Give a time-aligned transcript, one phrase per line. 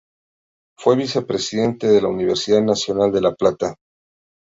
[0.79, 3.75] Fue vicepresidente de la Universidad Nacional de La Plata.